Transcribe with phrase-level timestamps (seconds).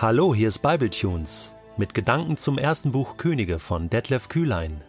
[0.00, 4.80] Hallo, hier ist Bibletunes mit Gedanken zum ersten Buch Könige von Detlef Kühlein.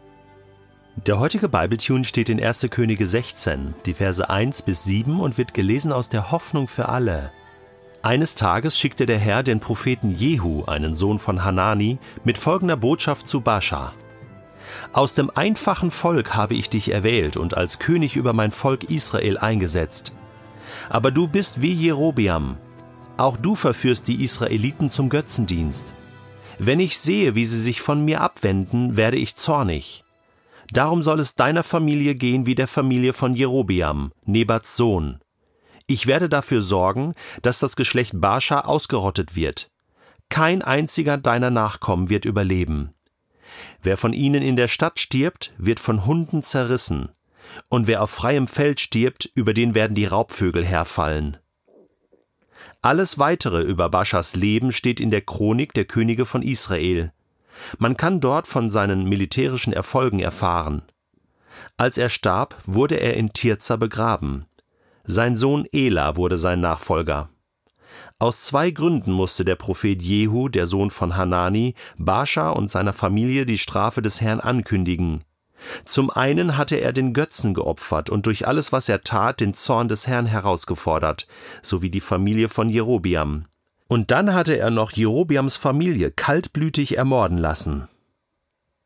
[1.07, 2.67] Der heutige Bibletune steht in 1.
[2.69, 7.31] Könige 16, die Verse 1 bis 7 und wird gelesen aus der Hoffnung für alle.
[8.03, 13.27] Eines Tages schickte der Herr den Propheten Jehu, einen Sohn von Hanani, mit folgender Botschaft
[13.27, 13.93] zu Bascha.
[14.93, 19.39] Aus dem einfachen Volk habe ich dich erwählt und als König über mein Volk Israel
[19.39, 20.13] eingesetzt.
[20.87, 22.57] Aber du bist wie Jerobiam,
[23.19, 25.93] auch du verführst die Israeliten zum Götzendienst.
[26.57, 30.03] Wenn ich sehe, wie sie sich von mir abwenden, werde ich zornig.
[30.71, 35.19] Darum soll es deiner Familie gehen wie der Familie von Jerobiam, Nebats Sohn.
[35.87, 39.71] Ich werde dafür sorgen, dass das Geschlecht Baascha ausgerottet wird.
[40.29, 42.93] Kein einziger deiner Nachkommen wird überleben.
[43.81, 47.09] Wer von ihnen in der Stadt stirbt, wird von Hunden zerrissen.
[47.69, 51.37] Und wer auf freiem Feld stirbt, über den werden die Raubvögel herfallen.
[52.81, 57.11] Alles weitere über Baschas Leben steht in der Chronik der Könige von Israel.
[57.77, 60.83] Man kann dort von seinen militärischen Erfolgen erfahren.
[61.75, 64.45] Als er starb, wurde er in Tirza begraben.
[65.03, 67.29] Sein Sohn Ela wurde sein Nachfolger.
[68.17, 73.45] Aus zwei Gründen musste der Prophet Jehu, der Sohn von Hanani, Bascha und seiner Familie
[73.45, 75.23] die Strafe des Herrn ankündigen.
[75.85, 79.87] Zum einen hatte er den Götzen geopfert und durch alles, was er tat, den Zorn
[79.87, 81.27] des Herrn herausgefordert,
[81.61, 83.45] sowie die Familie von Jerobiam.
[83.87, 87.87] Und dann hatte er noch Jerobiams Familie kaltblütig ermorden lassen.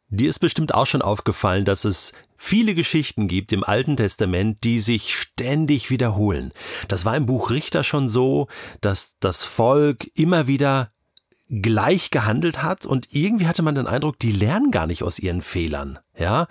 [0.09, 4.79] Dir ist bestimmt auch schon aufgefallen, dass es viele Geschichten gibt im Alten Testament, die
[4.79, 6.53] sich ständig wiederholen.
[6.87, 8.47] Das war im Buch Richter schon so,
[8.79, 10.91] dass das Volk immer wieder
[11.61, 15.41] gleich gehandelt hat und irgendwie hatte man den Eindruck, die lernen gar nicht aus ihren
[15.41, 15.99] Fehlern.
[16.17, 16.47] Ja,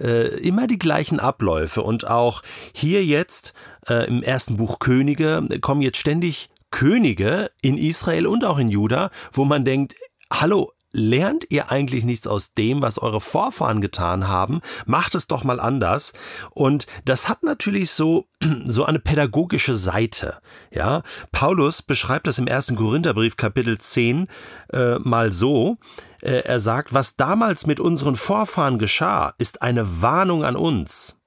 [0.00, 3.52] äh, immer die gleichen Abläufe und auch hier jetzt
[3.88, 9.10] äh, im ersten Buch Könige kommen jetzt ständig Könige in Israel und auch in Juda,
[9.32, 9.94] wo man denkt,
[10.32, 14.60] hallo, lernt ihr eigentlich nichts aus dem, was eure Vorfahren getan haben?
[14.86, 16.12] Macht es doch mal anders.
[16.52, 18.26] Und das hat natürlich so,
[18.64, 20.38] so eine pädagogische Seite.
[20.70, 24.28] Ja, Paulus beschreibt das im ersten Korintherbrief Kapitel 10
[24.72, 25.76] äh, mal so.
[26.22, 31.20] Äh, er sagt, was damals mit unseren Vorfahren geschah, ist eine Warnung an uns.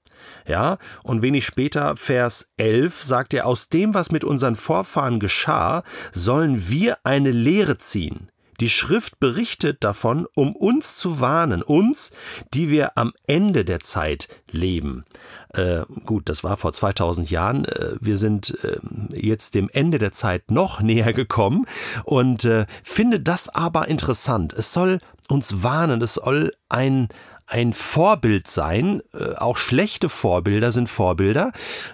[0.48, 5.84] Ja, und wenig später, Vers 11, sagt er, aus dem, was mit unseren Vorfahren geschah,
[6.14, 8.30] sollen wir eine Lehre ziehen.
[8.60, 12.12] Die Schrift berichtet davon, um uns zu warnen, uns,
[12.54, 15.06] die wir am Ende der Zeit leben.
[15.54, 17.66] Äh, gut, das war vor 2000 Jahren.
[17.66, 18.78] Äh, wir sind äh,
[19.16, 21.66] jetzt dem Ende der Zeit noch näher gekommen
[22.04, 24.54] und äh, finde das aber interessant.
[24.54, 27.10] Es soll uns warnen, es soll ein,
[27.48, 29.02] ein Vorbild sein.
[29.14, 31.54] Äh, auch schlechte Vorbilder sind Vorbilder.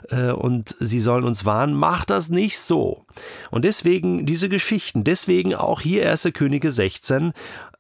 [0.10, 3.06] Äh, und sie sollen uns warnen, macht das nicht so.
[3.52, 6.30] Und deswegen diese Geschichten, deswegen auch hier 1.
[6.34, 7.34] Könige 16,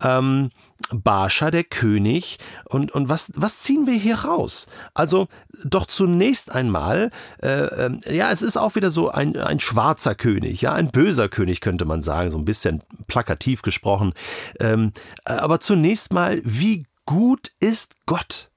[0.03, 0.49] ähm,
[0.91, 2.37] Barscha, der König.
[2.65, 4.67] Und, und was, was ziehen wir hier raus?
[4.93, 5.27] Also
[5.63, 7.09] doch zunächst einmal,
[7.41, 11.27] äh, äh, ja, es ist auch wieder so ein, ein schwarzer König, ja, ein böser
[11.29, 14.13] König könnte man sagen, so ein bisschen plakativ gesprochen.
[14.59, 14.91] Ähm,
[15.25, 18.49] aber zunächst mal, wie Gut ist Gott.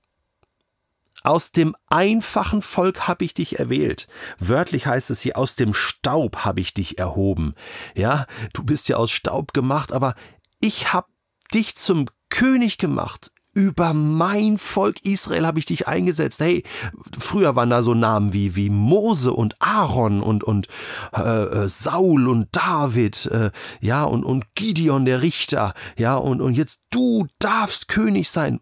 [1.23, 4.07] Aus dem einfachen Volk habe ich dich erwählt.
[4.39, 7.55] Wörtlich heißt es hier, aus dem Staub habe ich dich erhoben.
[7.97, 10.15] Ja, du bist ja aus Staub gemacht, aber
[10.61, 11.09] ich habe
[11.53, 13.33] dich zum König gemacht.
[13.57, 16.41] Über mein Volk Israel habe ich dich eingesetzt.
[16.41, 16.63] Hey,
[17.19, 20.69] früher waren da so Namen wie, wie Mose und Aaron und, und
[21.17, 23.51] äh, äh, Saul und David, äh,
[23.81, 28.61] ja, und, und Gideon der Richter, ja, und, und jetzt du darfst König sein.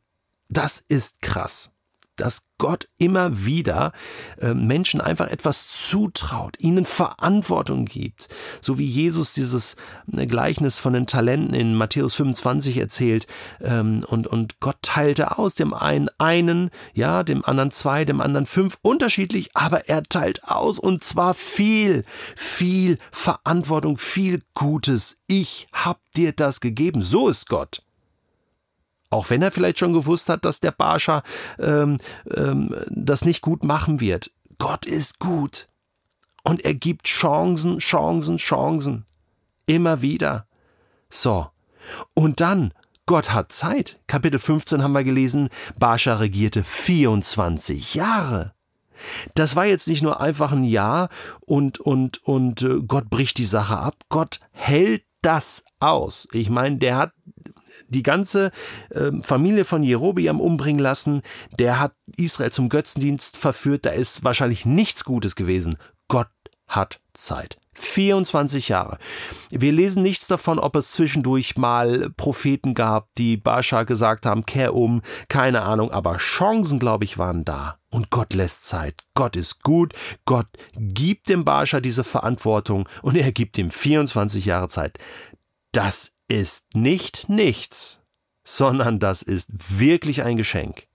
[0.48, 1.73] Das ist krass
[2.16, 3.92] dass Gott immer wieder
[4.40, 8.28] äh, Menschen einfach etwas zutraut, ihnen Verantwortung gibt,
[8.60, 9.76] so wie Jesus dieses
[10.12, 13.26] äh, Gleichnis von den Talenten in Matthäus 25 erzählt
[13.60, 18.46] ähm, und, und Gott teilte aus, dem einen einen, ja, dem anderen zwei, dem anderen
[18.46, 22.04] fünf, unterschiedlich, aber er teilt aus und zwar viel,
[22.36, 25.18] viel Verantwortung, viel Gutes.
[25.26, 27.83] Ich hab dir das gegeben, so ist Gott.
[29.14, 31.22] Auch wenn er vielleicht schon gewusst hat, dass der Barscha
[31.60, 31.98] ähm,
[32.34, 34.32] ähm, das nicht gut machen wird.
[34.58, 35.68] Gott ist gut.
[36.42, 39.06] Und er gibt Chancen, Chancen, Chancen.
[39.66, 40.48] Immer wieder.
[41.10, 41.46] So.
[42.12, 42.74] Und dann,
[43.06, 44.00] Gott hat Zeit.
[44.08, 48.52] Kapitel 15 haben wir gelesen, Barscha regierte 24 Jahre.
[49.34, 51.08] Das war jetzt nicht nur einfach ein Jahr
[51.38, 53.94] und, und, und äh, Gott bricht die Sache ab.
[54.08, 56.26] Gott hält das aus.
[56.32, 57.12] Ich meine, der hat
[57.94, 58.50] die ganze
[58.90, 61.22] äh, Familie von Jerobiam umbringen lassen.
[61.58, 63.86] Der hat Israel zum Götzendienst verführt.
[63.86, 65.76] Da ist wahrscheinlich nichts Gutes gewesen.
[66.08, 66.28] Gott
[66.66, 67.58] hat Zeit.
[67.74, 68.98] 24 Jahre.
[69.50, 74.74] Wir lesen nichts davon, ob es zwischendurch mal Propheten gab, die Bascha gesagt haben, kehr
[74.74, 77.76] um, keine Ahnung, aber Chancen, glaube ich, waren da.
[77.90, 79.02] Und Gott lässt Zeit.
[79.14, 79.94] Gott ist gut.
[80.24, 84.98] Gott gibt dem Bascha diese Verantwortung und er gibt ihm 24 Jahre Zeit.
[85.74, 88.00] Das ist nicht nichts,
[88.44, 89.50] sondern das ist
[89.80, 90.86] wirklich ein Geschenk.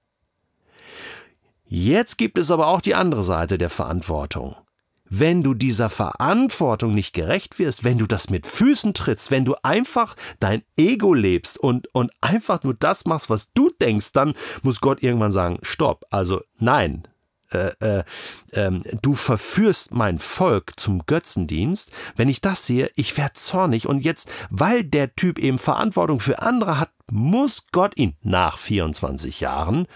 [1.66, 4.56] Jetzt gibt es aber auch die andere Seite der Verantwortung
[5.10, 9.56] wenn du dieser Verantwortung nicht gerecht wirst, wenn du das mit Füßen trittst, wenn du
[9.64, 14.82] einfach dein Ego lebst und, und einfach nur das machst, was du denkst, dann muss
[14.82, 17.08] Gott irgendwann sagen, stopp, also nein,
[17.52, 18.04] äh, äh,
[18.52, 24.02] äh, du verführst mein Volk zum Götzendienst, wenn ich das sehe, ich werde zornig und
[24.02, 29.88] jetzt, weil der Typ eben Verantwortung für andere hat, muss Gott ihn nach 24 Jahren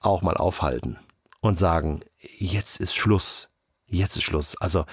[0.00, 0.98] auch mal aufhalten
[1.40, 2.00] und sagen,
[2.38, 3.48] jetzt ist Schluss
[3.94, 4.56] jetzt ist Schluss.
[4.56, 4.84] Also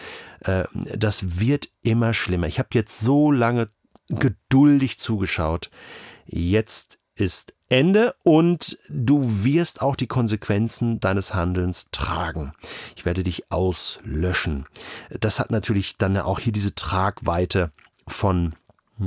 [0.42, 2.48] äh, das wird immer schlimmer.
[2.48, 3.68] Ich habe jetzt so lange
[4.08, 5.70] geduldig zugeschaut.
[6.26, 12.52] Jetzt ist Ende und du wirst auch die Konsequenzen deines Handelns tragen.
[12.98, 14.66] Ich werde dich auslöschen.
[15.22, 17.72] Das hat natürlich dann auch hier diese Tragweite
[18.08, 18.56] von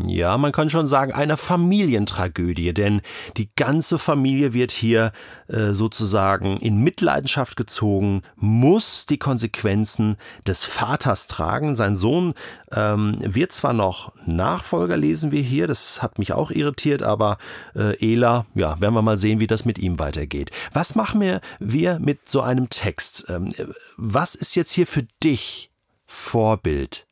[0.06, 3.00] ja, man kann schon sagen, einer Familientragödie, denn
[3.36, 5.12] die ganze Familie wird hier
[5.46, 11.74] äh, sozusagen in Mitleidenschaft gezogen, muss die Konsequenzen des Vaters tragen.
[11.74, 12.34] Sein Sohn
[12.72, 17.38] ähm, wird zwar noch Nachfolger, lesen wir hier, das hat mich auch irritiert, aber
[17.76, 20.50] äh, Ela, ja, werden wir mal sehen, wie das mit ihm weitergeht.
[20.72, 23.26] Was machen wir, mit so einem Text?
[23.28, 23.52] Ähm,
[23.96, 25.70] was ist jetzt hier für dich
[26.04, 27.06] Vorbild?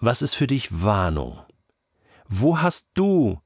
[0.00, 1.38] Was ist für dich Warnung?
[2.28, 3.40] Wo hast du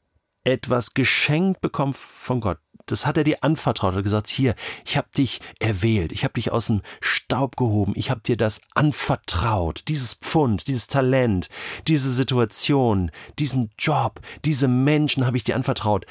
[0.44, 2.58] etwas geschenkt bekommen von Gott?
[2.86, 3.92] Das hat er dir anvertraut.
[3.92, 4.54] Er hat gesagt, hier,
[4.84, 8.60] ich habe dich erwählt, ich habe dich aus dem Staub gehoben, ich habe dir das
[8.74, 11.48] anvertraut, dieses Pfund, dieses Talent,
[11.86, 16.04] diese Situation, diesen Job, diese Menschen habe ich dir anvertraut.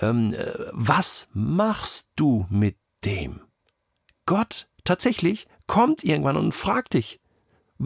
[0.00, 3.40] Ähm, äh, was machst du mit dem?
[4.26, 7.20] Gott tatsächlich kommt irgendwann und fragt dich,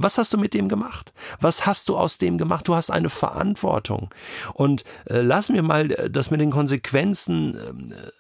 [0.00, 1.12] was hast du mit dem gemacht?
[1.41, 2.69] Was hast du aus dem gemacht?
[2.69, 4.11] Du hast eine Verantwortung.
[4.55, 7.56] Und äh, lass mir mal äh, das mit den Konsequenzen
[7.93, 8.11] äh,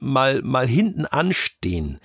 [0.00, 2.00] mal, mal hinten anstehen.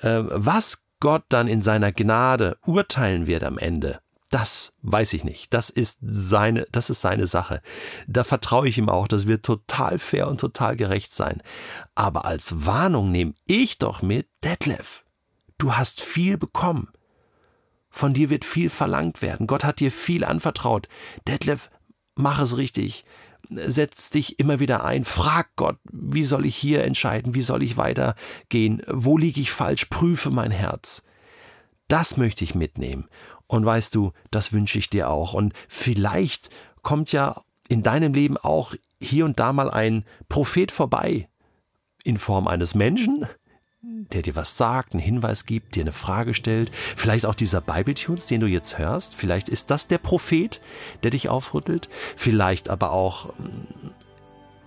[0.00, 5.52] Äh, was Gott dann in seiner Gnade urteilen wird am Ende, das weiß ich nicht.
[5.52, 7.60] Das ist seine, das ist seine Sache.
[8.06, 9.06] Da vertraue ich ihm auch.
[9.06, 11.42] Das wird total fair und total gerecht sein.
[11.94, 15.04] Aber als Warnung nehme ich doch mit, Detlef,
[15.58, 16.88] du hast viel bekommen.
[17.92, 19.46] Von dir wird viel verlangt werden.
[19.46, 20.88] Gott hat dir viel anvertraut.
[21.28, 21.70] Detlef,
[22.16, 23.04] mach es richtig.
[23.50, 25.04] Setz dich immer wieder ein.
[25.04, 27.34] Frag Gott, wie soll ich hier entscheiden?
[27.34, 28.82] Wie soll ich weitergehen?
[28.88, 29.84] Wo liege ich falsch?
[29.86, 31.02] Prüfe mein Herz.
[31.86, 33.08] Das möchte ich mitnehmen.
[33.46, 35.34] Und weißt du, das wünsche ich dir auch.
[35.34, 36.48] Und vielleicht
[36.80, 41.28] kommt ja in deinem Leben auch hier und da mal ein Prophet vorbei.
[42.04, 43.26] In Form eines Menschen,
[43.82, 46.70] der dir was sagt, einen Hinweis gibt, dir eine Frage stellt.
[46.72, 49.16] Vielleicht auch dieser Bibletunes, den du jetzt hörst.
[49.16, 50.60] Vielleicht ist das der Prophet,
[51.02, 51.88] der dich aufrüttelt.
[52.14, 53.90] Vielleicht aber auch mm,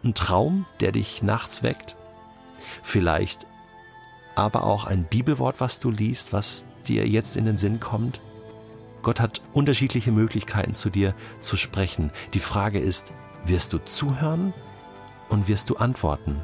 [0.04, 1.96] ein Traum, der dich nachts weckt.
[2.84, 3.48] Vielleicht
[4.36, 8.20] aber auch ein Bibelwort, was du liest, was dir jetzt in den Sinn kommt.
[9.02, 12.12] Gott hat unterschiedliche Möglichkeiten zu dir zu sprechen.
[12.34, 13.14] Die Frage ist,
[13.46, 14.54] wirst du zuhören
[15.30, 16.42] und wirst du antworten?